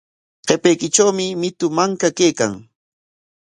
Qapaykitrawmi 0.47 1.27
mitu 1.41 1.65
manka 1.77 2.07
kaykan. 2.17 2.51